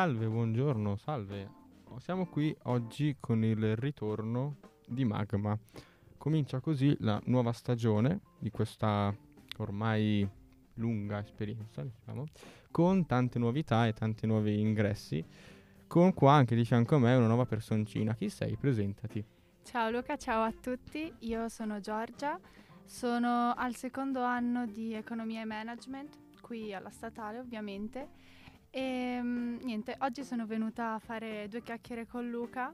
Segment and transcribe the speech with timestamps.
[0.00, 1.50] Salve, buongiorno, salve.
[1.98, 5.54] Siamo qui oggi con il ritorno di Magma.
[6.16, 9.14] Comincia così la nuova stagione di questa
[9.58, 10.26] ormai
[10.76, 12.24] lunga esperienza, diciamo,
[12.70, 15.22] con tante novità e tanti nuovi ingressi.
[15.86, 18.14] Con qua anche di fianco a me una nuova personcina.
[18.14, 18.56] Chi sei?
[18.56, 19.22] Presentati.
[19.62, 21.12] Ciao Luca, ciao a tutti.
[21.18, 22.40] Io sono Giorgia,
[22.86, 28.38] sono al secondo anno di economia e management, qui alla statale ovviamente.
[28.72, 32.72] E mm, niente, oggi sono venuta a fare due chiacchiere con Luca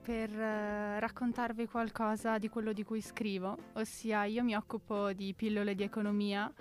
[0.00, 5.74] per uh, raccontarvi qualcosa di quello di cui scrivo, ossia io mi occupo di pillole
[5.74, 6.52] di economia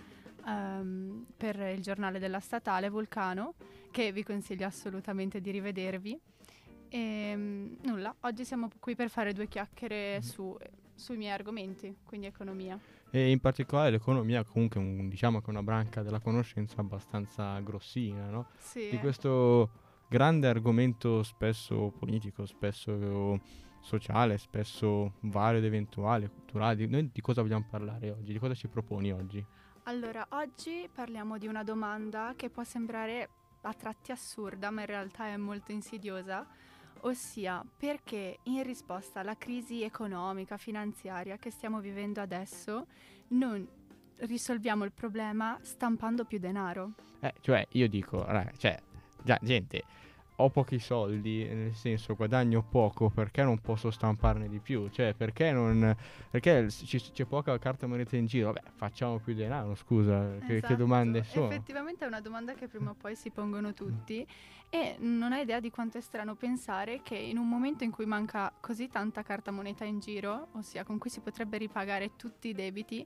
[0.45, 3.53] um, per il giornale della statale Vulcano,
[3.91, 6.19] che vi consiglio assolutamente di rivedervi.
[6.89, 10.21] E um, nulla, oggi siamo qui per fare due chiacchiere mm.
[10.21, 10.57] su,
[10.95, 12.79] sui miei argomenti, quindi economia.
[13.13, 18.29] E in particolare l'economia comunque un, diciamo che è una branca della conoscenza abbastanza grossina,
[18.29, 18.47] no?
[18.57, 18.89] Sì.
[18.89, 19.69] Di questo
[20.07, 23.39] grande argomento spesso politico, spesso
[23.81, 26.85] sociale, spesso vario ed eventuale, culturale.
[26.85, 28.31] Noi di cosa vogliamo parlare oggi?
[28.31, 29.45] Di cosa ci proponi oggi?
[29.83, 33.29] Allora, oggi parliamo di una domanda che può sembrare
[33.61, 36.47] a tratti assurda, ma in realtà è molto insidiosa,
[37.01, 42.85] ossia perché in risposta alla crisi economica, finanziaria che stiamo vivendo adesso,
[43.29, 43.67] non
[44.17, 46.93] risolviamo il problema stampando più denaro.
[47.21, 48.79] Eh, cioè, io dico, raga, cioè,
[49.23, 49.83] già, gente,
[50.41, 54.89] ho pochi soldi, nel senso guadagno poco, perché non posso stamparne di più?
[54.89, 55.95] Cioè, perché non...
[56.29, 58.51] perché c- c'è poca carta moneta in giro?
[58.51, 60.39] Vabbè, facciamo più denaro, scusa, esatto.
[60.39, 60.75] che, che, esatto.
[60.75, 61.47] domande sono?
[61.47, 64.25] Effettivamente è una domanda che prima o poi si pongono tutti
[64.69, 68.05] e non hai idea di quanto è strano pensare che in un momento in cui
[68.05, 72.53] manca così tanta carta moneta in giro, ossia con cui si potrebbe ripagare tutti i
[72.53, 73.05] debiti,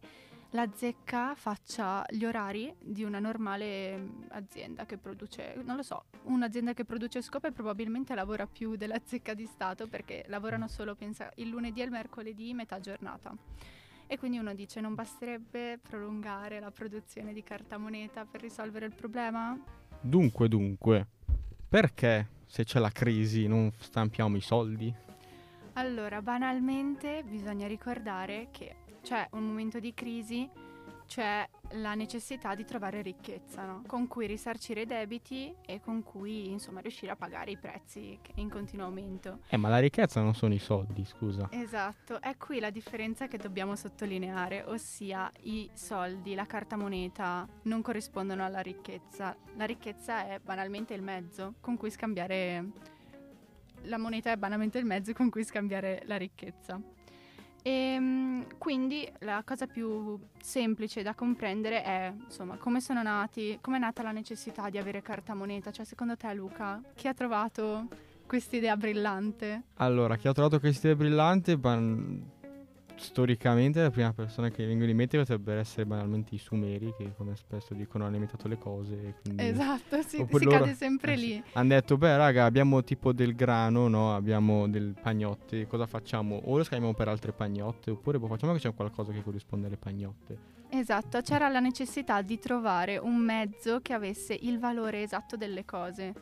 [0.56, 6.06] la zecca faccia gli orari di una normale mm, azienda che produce, non lo so,
[6.24, 11.30] un'azienda che produce scope probabilmente lavora più della zecca di Stato perché lavorano solo, pensa,
[11.36, 13.36] il lunedì e il mercoledì metà giornata.
[14.08, 18.96] E quindi uno dice non basterebbe prolungare la produzione di carta moneta per risolvere il
[18.96, 19.60] problema?
[20.00, 21.06] Dunque, dunque,
[21.68, 24.94] perché se c'è la crisi non stampiamo i soldi?
[25.74, 30.50] Allora, banalmente bisogna ricordare che c'è un momento di crisi,
[31.06, 33.84] c'è la necessità di trovare ricchezza, no?
[33.86, 38.50] con cui risarcire i debiti e con cui insomma riuscire a pagare i prezzi in
[38.50, 39.42] continuo aumento.
[39.50, 41.48] Eh, ma la ricchezza non sono i soldi, scusa.
[41.52, 47.84] Esatto, è qui la differenza che dobbiamo sottolineare, ossia i soldi, la carta moneta non
[47.84, 49.38] corrispondono alla ricchezza.
[49.56, 52.94] La ricchezza è banalmente il mezzo con cui scambiare
[53.84, 56.82] la moneta è banalmente il mezzo con cui scambiare la ricchezza.
[57.68, 63.78] E ehm, quindi la cosa più semplice da comprendere è, insomma, come sono nati, come
[63.78, 65.72] è nata la necessità di avere carta moneta?
[65.72, 67.88] Cioè, secondo te, Luca, chi ha trovato
[68.28, 69.64] questa idea brillante?
[69.78, 72.34] Allora, chi ha trovato questa idea brillante, ban-
[72.96, 77.36] storicamente la prima persona che vengono in mente potrebbero essere banalmente i sumeri che come
[77.36, 81.44] spesso dicono hanno imitato le cose esatto sì, si cade sempre eh, lì.
[81.54, 84.16] Hanno detto beh raga abbiamo tipo del grano no?
[84.16, 86.42] Abbiamo del pagnotte cosa facciamo?
[86.46, 89.78] O lo scambiamo per altre pagnotte oppure boh, facciamo che c'è qualcosa che corrisponde alle
[89.78, 90.54] pagnotte.
[90.70, 96.14] Esatto c'era la necessità di trovare un mezzo che avesse il valore esatto delle cose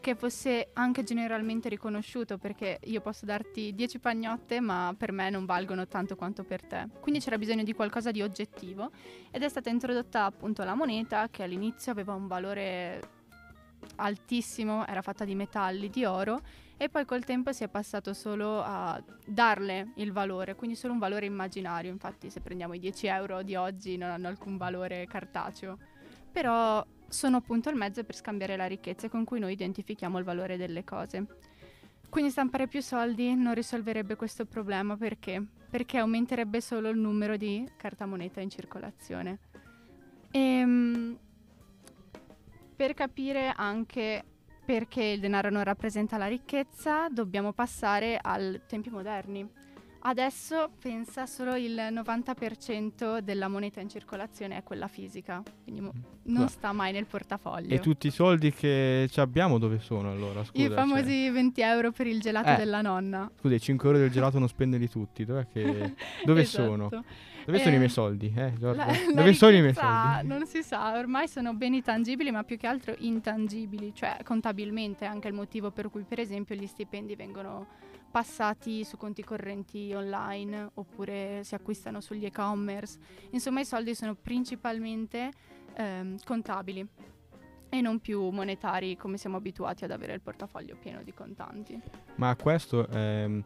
[0.00, 5.44] che fosse anche generalmente riconosciuto perché io posso darti 10 pagnotte ma per me non
[5.44, 6.88] valgono tanto quanto per te.
[7.00, 8.90] Quindi c'era bisogno di qualcosa di oggettivo
[9.30, 13.18] ed è stata introdotta appunto la moneta che all'inizio aveva un valore
[13.96, 16.40] altissimo, era fatta di metalli, di oro
[16.76, 20.98] e poi col tempo si è passato solo a darle il valore, quindi solo un
[20.98, 25.76] valore immaginario, infatti se prendiamo i 10 euro di oggi non hanno alcun valore cartaceo,
[26.32, 30.56] però sono appunto il mezzo per scambiare la ricchezza con cui noi identifichiamo il valore
[30.56, 31.26] delle cose.
[32.08, 35.44] Quindi stampare più soldi non risolverebbe questo problema perché?
[35.68, 39.38] Perché aumenterebbe solo il numero di carta moneta in circolazione.
[40.30, 41.18] E, ehm,
[42.74, 44.24] per capire anche
[44.64, 49.48] perché il denaro non rappresenta la ricchezza, dobbiamo passare ai tempi moderni.
[50.02, 56.34] Adesso pensa solo il 90% della moneta in circolazione è quella fisica, quindi mo- mm.
[56.34, 57.74] non sta mai nel portafoglio.
[57.74, 60.42] E tutti i soldi che abbiamo dove sono allora?
[60.42, 61.32] Scusa, I famosi cioè...
[61.32, 62.56] 20 euro per il gelato eh.
[62.56, 63.30] della nonna.
[63.38, 65.94] Scusa, i 5 euro del gelato non spenderli tutti, dov'è che...
[66.24, 66.64] dove esatto.
[66.64, 66.88] sono?
[67.44, 68.32] Dove eh, sono i miei soldi?
[68.34, 70.26] Eh, la, dove la sono i miei soldi?
[70.26, 75.28] Non si sa, ormai sono beni tangibili ma più che altro intangibili, cioè contabilmente anche
[75.28, 81.42] il motivo per cui per esempio gli stipendi vengono passati su conti correnti online oppure
[81.44, 82.98] si acquistano sugli e-commerce.
[83.30, 85.30] Insomma, i soldi sono principalmente
[85.74, 86.86] ehm, contabili.
[87.72, 91.80] e non più monetari come siamo abituati ad avere il portafoglio pieno di contanti.
[92.16, 93.44] Ma questo ehm,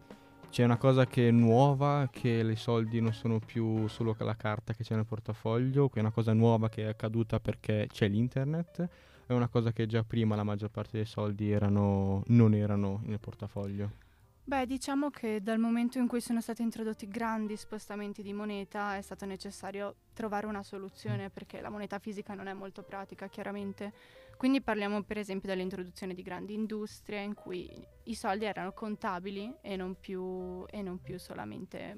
[0.48, 4.72] c'è una cosa che è nuova, che i soldi non sono più solo la carta
[4.72, 8.88] che c'è nel portafoglio, che è una cosa nuova che è accaduta perché c'è l'internet,
[9.26, 13.20] è una cosa che già prima la maggior parte dei soldi erano, non erano nel
[13.20, 14.03] portafoglio.
[14.46, 19.00] Beh, diciamo che dal momento in cui sono stati introdotti grandi spostamenti di moneta è
[19.00, 23.94] stato necessario trovare una soluzione perché la moneta fisica non è molto pratica, chiaramente.
[24.36, 27.70] Quindi parliamo per esempio dell'introduzione di grandi industrie in cui
[28.02, 31.96] i soldi erano contabili e non più, e non più solamente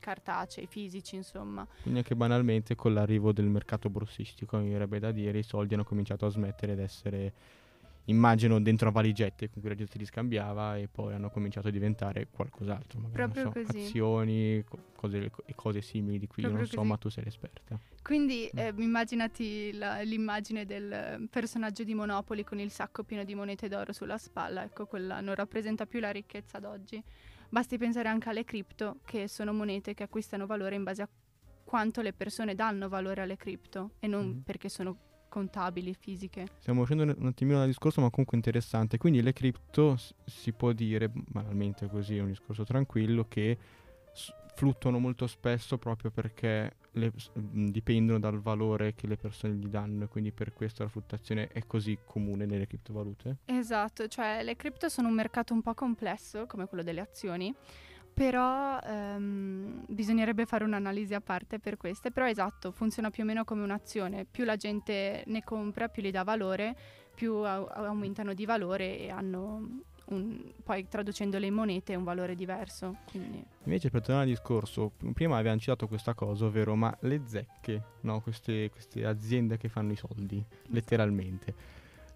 [0.00, 1.64] cartacei, fisici, insomma.
[1.82, 5.84] Quindi anche banalmente con l'arrivo del mercato borsistico, mi verrebbe da dire, i soldi hanno
[5.84, 7.32] cominciato a smettere di essere
[8.08, 11.70] immagino dentro a valigette con cui la gente li scambiava e poi hanno cominciato a
[11.70, 16.66] diventare qualcos'altro, magari Proprio so, azioni, co- cose, cose simili di cui io non Proprio
[16.66, 16.88] so, così.
[16.88, 17.78] ma tu sei l'esperta.
[18.02, 18.58] Quindi Mm.
[18.58, 23.92] eh, immaginati la- l'immagine del personaggio di Monopoli con il sacco pieno di monete d'oro
[23.92, 27.02] sulla spalla, ecco quella non rappresenta più la ricchezza d'oggi.
[27.50, 31.08] Basti pensare anche alle cripto, che sono monete che acquistano valore in base a
[31.64, 34.38] quanto le persone danno valore alle cripto e non Mm.
[34.40, 34.96] perché sono
[35.28, 36.46] contabili, fisiche.
[36.58, 38.98] Stiamo uscendo un attimino dal discorso, ma comunque interessante.
[38.98, 43.58] Quindi le cripto si può dire, banalmente così, è un discorso tranquillo, che
[44.58, 50.08] fluttuano molto spesso proprio perché le- dipendono dal valore che le persone gli danno e
[50.08, 53.36] quindi per questo la fluttuazione è così comune nelle criptovalute.
[53.44, 57.54] Esatto, cioè le cripto sono un mercato un po' complesso come quello delle azioni,
[58.18, 63.44] però ehm, bisognerebbe fare un'analisi a parte per queste, però esatto, funziona più o meno
[63.44, 66.74] come un'azione, più la gente ne compra, più gli dà valore,
[67.14, 72.96] più au- aumentano di valore e hanno un- poi traducendole in monete un valore diverso.
[73.08, 73.40] Quindi.
[73.64, 78.20] Invece per tornare al discorso, prima avevamo citato questa cosa, ovvero ma le zecche, no?
[78.20, 81.54] queste, queste aziende che fanno i soldi, letteralmente,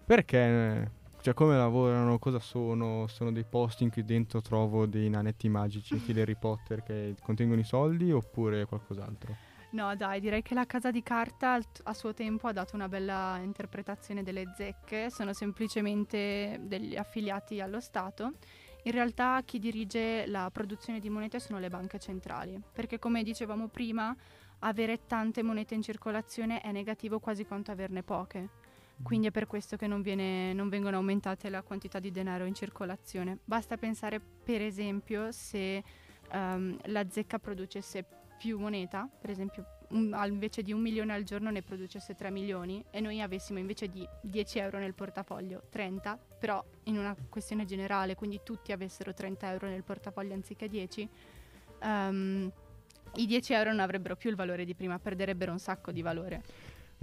[0.05, 0.91] perché,
[1.23, 5.97] cioè come lavorano, cosa sono, sono dei posti in cui dentro trovo dei nanetti magici,
[5.97, 9.33] stile Harry Potter, che contengono i soldi oppure qualcos'altro?
[9.69, 13.39] No, dai, direi che la casa di carta a suo tempo ha dato una bella
[13.41, 18.33] interpretazione delle zecche, sono semplicemente degli affiliati allo Stato.
[18.83, 23.69] In realtà chi dirige la produzione di monete sono le banche centrali, perché come dicevamo
[23.69, 24.13] prima,
[24.59, 28.62] avere tante monete in circolazione è negativo quasi quanto averne poche.
[29.01, 32.53] Quindi è per questo che non, viene- non vengono aumentate la quantità di denaro in
[32.53, 33.39] circolazione.
[33.43, 35.83] Basta pensare, per esempio, se
[36.31, 38.05] ehm, la zecca producesse
[38.37, 42.83] più moneta, per esempio un- invece di un milione al giorno ne producesse 3 milioni
[42.89, 48.15] e noi avessimo invece di 10 euro nel portafoglio 30, però in una questione generale,
[48.15, 51.07] quindi tutti avessero 30 euro nel portafoglio anziché 10,
[51.79, 52.51] ehm,
[53.15, 56.41] i 10 euro non avrebbero più il valore di prima, perderebbero un sacco di valore.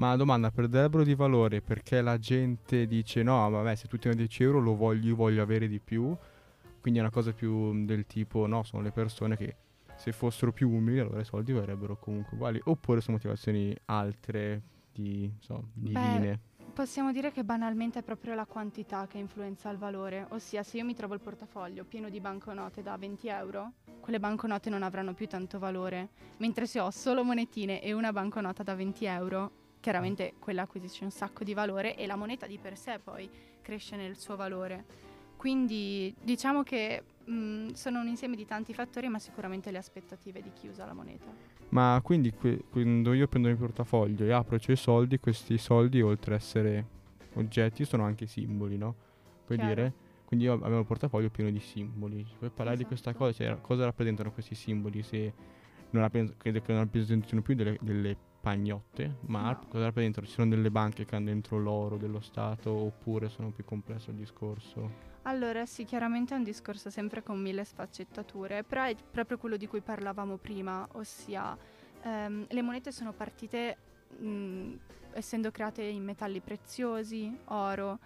[0.00, 4.16] Ma la domanda, perderebbero di valore perché la gente dice no, vabbè, se tutti hanno
[4.16, 6.16] 10 euro lo voglio, io voglio avere di più,
[6.80, 9.56] quindi è una cosa più del tipo, no, sono le persone che
[9.96, 15.30] se fossero più umili allora i soldi verrebbero comunque uguali, oppure sono motivazioni altre, di,
[15.38, 16.40] so, divine.
[16.72, 20.84] Possiamo dire che banalmente è proprio la quantità che influenza il valore, ossia se io
[20.86, 25.26] mi trovo il portafoglio pieno di banconote da 20 euro, quelle banconote non avranno più
[25.26, 26.08] tanto valore,
[26.38, 31.10] mentre se ho solo monetine e una banconota da 20 euro, chiaramente quella acquisisce un
[31.10, 33.28] sacco di valore e la moneta di per sé poi
[33.62, 34.84] cresce nel suo valore.
[35.36, 40.52] Quindi diciamo che mh, sono un insieme di tanti fattori, ma sicuramente le aspettative di
[40.52, 41.24] chi usa la moneta.
[41.70, 46.02] Ma quindi que- quando io prendo il mio portafoglio e apro i soldi, questi soldi
[46.02, 46.86] oltre a essere
[47.34, 48.94] oggetti sono anche simboli, no?
[49.46, 49.74] Puoi Chiaro.
[49.74, 49.92] dire?
[50.24, 52.24] Quindi io avevo il portafoglio pieno di simboli.
[52.38, 53.24] Puoi parlare di questa Esatto.
[53.24, 53.44] cosa?
[53.44, 55.02] Cioè, cosa rappresentano questi simboli?
[55.02, 55.32] Se
[55.90, 59.66] non credo che non rappresentino più delle, delle pagnotte, ma No.
[59.68, 60.26] cosa rappresentano?
[60.26, 64.16] Ci sono delle banche che hanno dentro l'oro dello Stato oppure sono più complesso il
[64.16, 65.08] discorso?
[65.24, 69.66] Allora sì, chiaramente è un discorso sempre con mille sfaccettature, però è proprio quello di
[69.66, 71.56] cui parlavamo prima, ossia
[72.02, 73.76] ehm, le monete sono partite
[74.18, 74.74] mh,
[75.12, 77.98] essendo create in metalli preziosi, oro,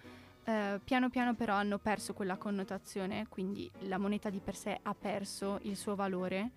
[0.45, 4.95] eh, piano piano però hanno perso quella connotazione, quindi la moneta di per sé ha
[4.95, 6.51] perso il suo valore,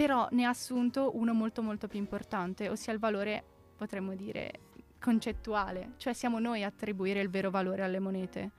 [0.00, 3.44] però ne ha assunto uno molto molto più importante, ossia il valore,
[3.76, 4.50] potremmo dire,
[4.98, 8.52] concettuale, cioè siamo noi a attribuire il vero valore alle monete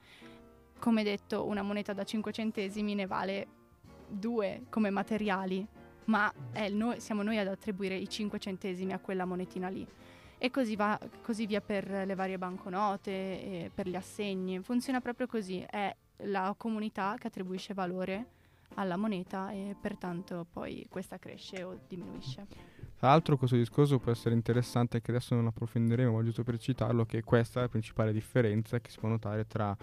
[0.78, 3.46] come detto, una moneta da 5 centesimi ne vale
[4.06, 5.66] due come materiali,
[6.04, 6.32] ma
[6.70, 9.84] noi- siamo noi ad attribuire i 5 centesimi a quella monetina lì.
[10.38, 14.62] E così, va, così via per le varie banconote, per gli assegni.
[14.62, 18.26] Funziona proprio così, è la comunità che attribuisce valore
[18.74, 22.46] alla moneta e pertanto poi questa cresce o diminuisce.
[22.96, 27.04] Tra l'altro questo discorso può essere interessante che adesso non approfondiremo, ma giusto per citarlo,
[27.04, 29.76] che questa è la principale differenza che si può notare tra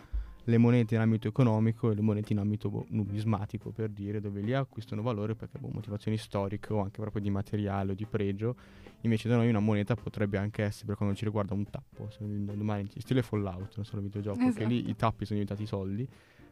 [0.45, 4.41] le monete in ambito economico e le monete in ambito boh, numismatico, per dire, dove
[4.41, 8.55] lì acquistano valore perché boh, motivazioni storiche o anche proprio di materiale o di pregio.
[9.01, 12.09] Invece da noi una moneta potrebbe anche essere, per quando ci riguarda, un tappo.
[12.09, 14.55] Se domani, stile Fallout, non solo videogioco, esatto.
[14.55, 14.91] che lì esatto.
[14.91, 16.09] i tappi sono diventati soldi.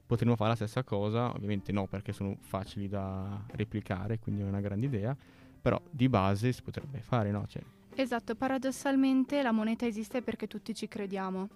[0.07, 4.61] Potremmo fare la stessa cosa, ovviamente no perché sono facili da replicare, quindi è una
[4.61, 5.15] grande idea,
[5.61, 7.45] però di base si potrebbe fare, no?
[7.45, 7.61] Cioè,
[7.93, 11.49] esatto, paradossalmente la moneta esiste perché tutti ci crediamo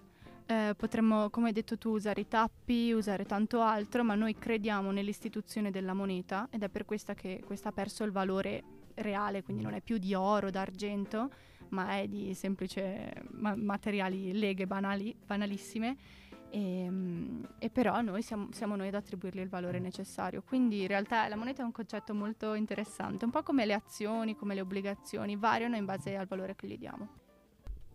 [0.52, 4.92] eh, potremmo, come hai detto tu, usare i tappi, usare tanto altro, ma noi crediamo
[4.92, 8.64] nell'istituzione della moneta ed è per questa che questa ha perso il valore
[8.96, 11.32] reale, quindi non è più di oro, d'argento,
[11.70, 15.96] ma è di semplice ma- materiali, leghe banali, banalissime.
[16.52, 20.44] E, ehm, e, però noi siamo, siamo, noi ad attribuirgli il valore necessario.
[20.44, 24.36] Quindi in realtà la moneta è un concetto molto interessante, un po' come le azioni,
[24.36, 27.08] come le obbligazioni, variano in base al valore che gli diamo.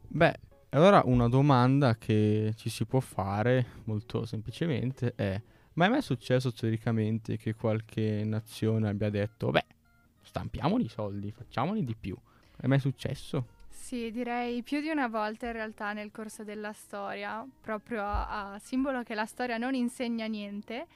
[0.08, 0.34] Beh,
[0.70, 5.40] allora una domanda che ci si può fare molto semplicemente è
[5.74, 9.66] ma è mai successo storicamente che qualche nazione abbia detto beh
[10.22, 12.16] stampiamoli i soldi, facciamoli di più?
[12.56, 13.55] È mai successo?
[13.86, 18.58] Sì, direi più di una volta in realtà nel corso della storia, proprio a, a
[18.58, 20.88] simbolo che la storia non insegna niente.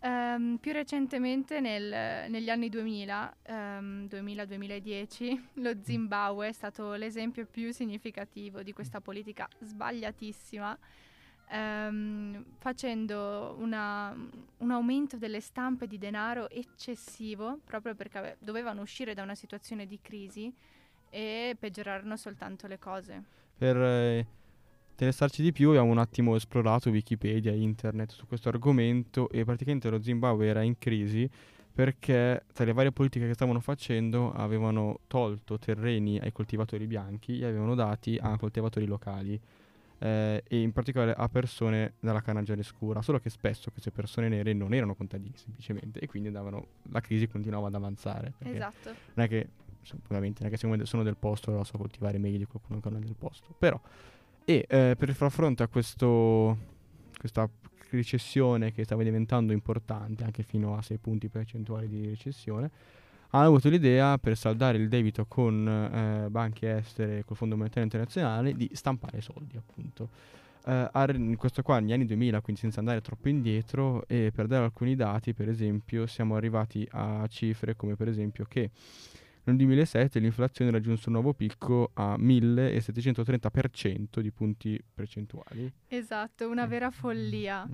[0.00, 7.72] Um, più recentemente nel, negli anni 2000, um, 2000-2010, lo Zimbabwe è stato l'esempio più
[7.72, 10.78] significativo di questa politica sbagliatissima,
[11.50, 14.14] um, facendo una,
[14.58, 19.98] un aumento delle stampe di denaro eccessivo, proprio perché dovevano uscire da una situazione di
[20.02, 20.52] crisi
[21.14, 23.22] e peggiorarono soltanto le cose.
[23.56, 23.76] Per...
[23.76, 24.26] Eh
[24.94, 30.00] interessarci di più abbiamo un attimo esplorato Wikipedia internet su questo argomento e praticamente lo
[30.00, 31.28] Zimbabwe era in crisi
[31.74, 37.46] perché tra le varie politiche che stavano facendo avevano tolto terreni ai coltivatori bianchi e
[37.46, 39.40] avevano dati a coltivatori locali
[39.98, 44.52] eh, e in particolare a persone dalla canaggiare scura, solo che spesso queste persone nere
[44.52, 48.34] non erano contadini semplicemente e quindi andavano, la crisi continuava ad avanzare.
[48.38, 48.94] Esatto.
[49.14, 49.48] Non è che,
[50.04, 53.04] ovviamente, non è sono del posto lo so coltivare meglio di qualcuno che non è
[53.04, 53.80] del posto, però
[54.44, 56.56] e eh, per far fronte a questo,
[57.18, 57.48] questa
[57.90, 62.70] recessione che stava diventando importante, anche fino a 6 punti percentuali di recessione,
[63.30, 67.84] hanno avuto l'idea per saldare il debito con eh, banche estere e col Fondo Monetario
[67.84, 70.08] Internazionale di stampare soldi, appunto.
[70.66, 74.94] Uh, questo qua negli anni 2000, quindi senza andare troppo indietro, e per dare alcuni
[74.94, 78.70] dati, per esempio, siamo arrivati a cifre come per esempio che
[79.44, 85.70] nel 2007 l'inflazione raggiunse un nuovo picco a 1730% di punti percentuali.
[85.88, 86.68] Esatto, una mm.
[86.68, 87.68] vera follia.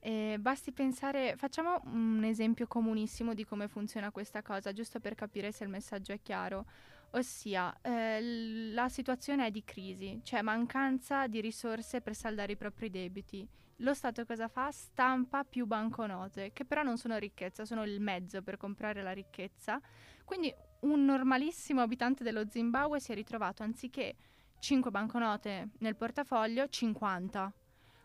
[0.00, 5.50] Eh, basti pensare, facciamo un esempio comunissimo di come funziona questa cosa, giusto per capire
[5.50, 6.66] se il messaggio è chiaro.
[7.12, 12.90] Ossia, eh, la situazione è di crisi, c'è mancanza di risorse per saldare i propri
[12.90, 13.48] debiti.
[13.78, 14.70] Lo Stato cosa fa?
[14.70, 19.80] Stampa più banconote, che però non sono ricchezza, sono il mezzo per comprare la ricchezza.
[20.24, 20.52] Quindi
[20.84, 24.14] un normalissimo abitante dello Zimbabwe si è ritrovato anziché
[24.58, 27.52] 5 banconote nel portafoglio, 50.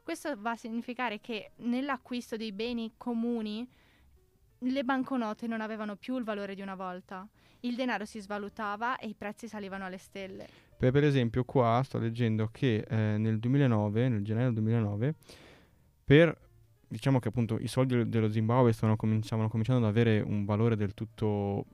[0.03, 3.67] Questo va a significare che nell'acquisto dei beni comuni
[4.63, 7.27] le banconote non avevano più il valore di una volta.
[7.61, 10.47] Il denaro si svalutava e i prezzi salivano alle stelle.
[10.77, 15.15] Per, per esempio, qua sto leggendo che eh, nel 2009, nel gennaio 2009,
[16.03, 16.47] per
[16.87, 21.65] diciamo che appunto i soldi dello Zimbabwe stavano cominciando ad avere un valore del tutto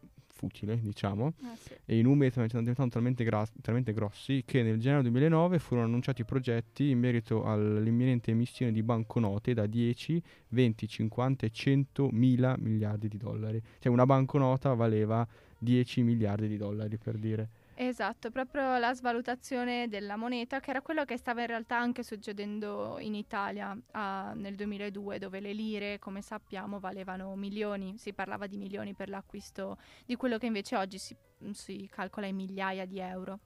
[0.45, 1.73] futile, diciamo, ah, sì.
[1.85, 6.23] e i numeri stanno diventando talmente, gra- talmente, grossi che nel gennaio 2009 furono annunciati
[6.23, 13.07] progetti in merito all'imminente emissione di banconote da 10, 20, 50 e 100 mila miliardi
[13.07, 13.61] di dollari.
[13.79, 17.49] Cioè una banconota valeva 10 miliardi di dollari per dire.
[17.77, 22.97] Esatto, proprio la svalutazione della moneta, che era quello che stava in realtà anche succedendo
[22.99, 28.55] in Italia uh, nel 2002, dove le lire, come sappiamo, valevano milioni, si parlava di
[28.55, 31.17] milioni per l'acquisto di quello che invece oggi si,
[31.51, 33.39] si calcola in migliaia di euro.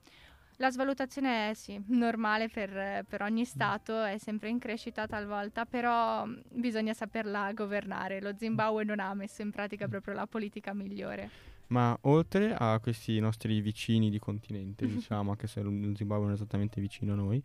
[0.58, 6.24] La svalutazione è sì, normale per, per, ogni Stato, è sempre in crescita talvolta, però
[6.50, 8.20] bisogna saperla governare.
[8.20, 11.49] Lo Zimbabwe non ha messo in pratica proprio la politica migliore.
[11.70, 16.34] Ma oltre a questi nostri vicini di continente, diciamo, anche se lo Zimbabwe non è
[16.34, 17.42] esattamente vicino a noi,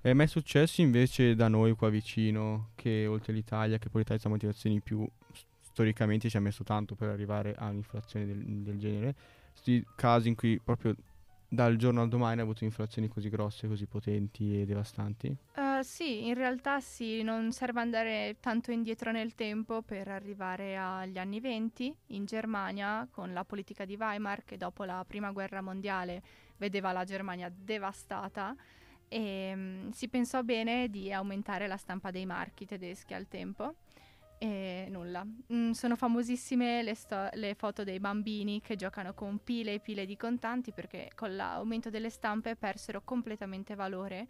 [0.00, 4.28] è mai successo invece da noi qua vicino che oltre l'Italia, che poi l'Italia ha
[4.28, 5.06] motivazioni più
[5.60, 9.14] storicamente ci ha messo tanto per arrivare a un'inflazione del, del genere,
[9.52, 10.94] questi casi in cui proprio
[11.48, 15.28] dal giorno al domani ha avuto inflazioni così grosse, così potenti e devastanti?
[15.54, 20.76] Uh, Uh, sì, in realtà sì, non serve andare tanto indietro nel tempo per arrivare
[20.76, 25.60] agli anni venti in Germania con la politica di Weimar che dopo la prima guerra
[25.60, 26.22] mondiale
[26.56, 28.54] vedeva la Germania devastata
[29.08, 33.74] e um, si pensò bene di aumentare la stampa dei marchi tedeschi al tempo
[34.38, 35.24] e nulla.
[35.52, 40.06] Mm, sono famosissime le, sto- le, foto dei bambini che giocano con pile e pile
[40.06, 44.26] di contanti perché con l'aumento delle stampe persero completamente valore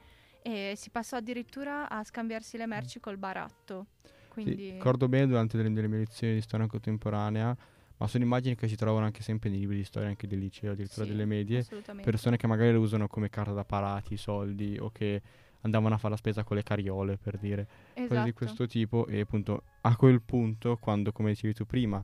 [0.48, 3.86] e si passò addirittura a scambiarsi le merci col baratto.
[4.28, 4.56] Quindi...
[4.56, 7.56] Sì, ricordo bene durante delle, delle mie lezioni di storia contemporanea,
[7.96, 10.72] ma sono immagini che si trovano anche sempre nei libri di storia, anche del liceo,
[10.72, 11.66] addirittura sì, delle medie,
[12.02, 15.20] persone che magari le usano come carta da parati, soldi o che
[15.62, 18.14] andavano a fare la spesa con le cariole, per dire, esatto.
[18.14, 22.02] cose di questo tipo e appunto a quel punto, quando come dicevi tu prima,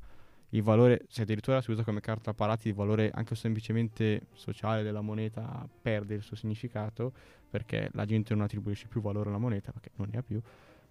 [0.55, 5.01] il valore, se addirittura si usa come carta parati, il valore anche semplicemente sociale della
[5.01, 7.13] moneta perde il suo significato
[7.51, 10.41] perché la gente non attribuisce più valore alla moneta perché non ne ha più.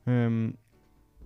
[0.04, 0.54] Um,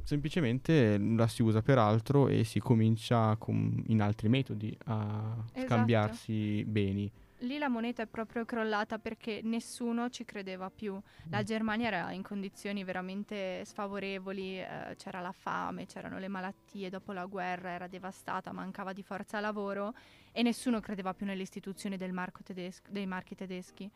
[0.03, 5.65] semplicemente la si usa per altro e si comincia con, in altri metodi a esatto.
[5.65, 10.99] scambiarsi beni lì la moneta è proprio crollata perché nessuno ci credeva più.
[11.29, 11.43] La mm.
[11.43, 17.25] Germania era in condizioni veramente sfavorevoli, eh, c'era la fame, c'erano le malattie, dopo la
[17.25, 19.93] guerra era devastata, mancava di forza lavoro
[20.31, 23.89] e nessuno credeva più nelle istituzioni tedesco, dei marchi tedeschi.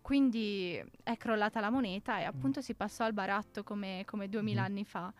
[0.00, 2.28] Quindi è crollata la moneta e mm.
[2.28, 4.64] appunto si passò al baratto come, come 2000 mm.
[4.64, 5.12] anni fa.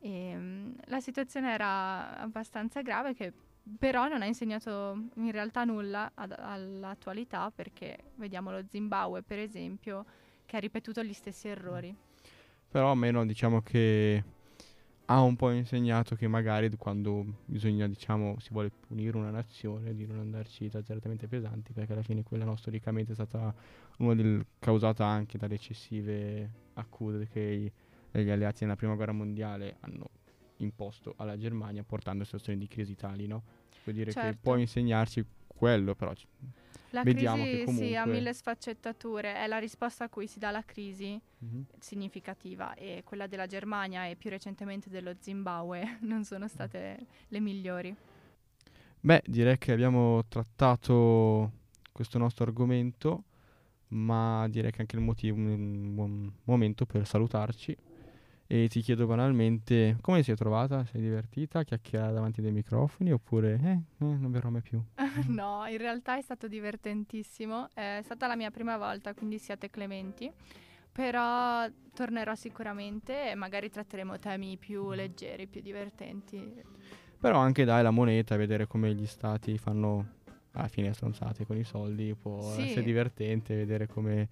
[0.00, 3.32] E, um, la situazione era abbastanza grave che
[3.78, 10.04] però non ha insegnato in realtà nulla ad, all'attualità perché vediamo lo Zimbabwe per esempio
[10.46, 11.94] che ha ripetuto gli stessi errori.
[12.68, 14.22] Però almeno diciamo che
[15.10, 20.06] ha un po' insegnato che magari quando bisogna, diciamo, si vuole punire una nazione di
[20.06, 23.54] non andarci esageratamente pesanti perché alla fine quella storicamente è stata
[23.98, 27.72] una del, causata anche dalle eccessive accuse che
[28.10, 30.10] gli alleati nella prima guerra mondiale hanno
[30.58, 33.42] imposto alla Germania portando a situazioni di crisi tali, no?
[33.88, 34.30] Vuol dire certo.
[34.30, 36.26] che può insegnarci quello, però c-
[36.90, 37.88] la vediamo crisi che comunque...
[37.88, 41.62] sì, ha mille sfaccettature, è la risposta a cui si dà la crisi mm-hmm.
[41.78, 46.98] significativa e quella della Germania e più recentemente dello Zimbabwe non sono state
[47.28, 47.94] le migliori.
[49.00, 51.52] Beh, direi che abbiamo trattato
[51.92, 53.24] questo nostro argomento,
[53.88, 57.76] ma direi che anche il motivo è un buon momento per salutarci
[58.50, 60.82] e ti chiedo banalmente come è trovata?
[60.86, 64.82] Sei divertita a chiacchierare davanti dei microfoni oppure eh, eh, non verrò mai più?
[65.28, 70.32] no, in realtà è stato divertentissimo, è stata la mia prima volta, quindi siate clementi,
[70.90, 76.50] però tornerò sicuramente e magari tratteremo temi più leggeri, più divertenti.
[77.20, 80.16] Però anche dai la moneta, vedere come gli stati fanno
[80.52, 82.62] alla fine stronzate con i soldi, può sì.
[82.62, 84.28] essere divertente vedere come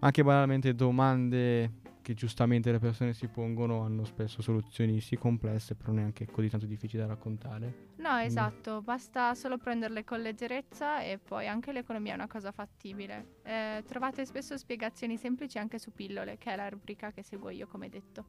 [0.00, 5.92] anche banalmente domande che giustamente le persone si pongono hanno spesso soluzioni sì complesse, però
[5.92, 7.90] neanche così tanto difficili da raccontare.
[7.96, 8.84] No, esatto, mm.
[8.84, 13.40] basta solo prenderle con leggerezza e poi anche l'economia è una cosa fattibile.
[13.42, 17.66] Eh, trovate spesso spiegazioni semplici anche su pillole, che è la rubrica che seguo io,
[17.66, 18.24] come detto.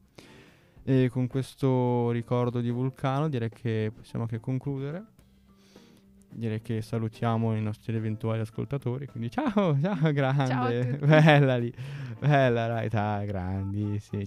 [0.82, 5.06] E con questo ricordo di Vulcano direi che possiamo anche concludere
[6.30, 9.06] direi che salutiamo i nostri eventuali ascoltatori.
[9.06, 11.72] Quindi ciao, ciao, grande, ciao bella lì,
[12.18, 14.18] bella Raita, grandissimi.